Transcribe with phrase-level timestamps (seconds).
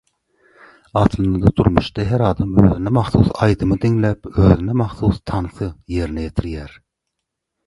[1.01, 6.75] Aslynda durmuşda her adam özüne mahsus aýdymy diňläp özüne mahsus tansy ýerine ýetirýär.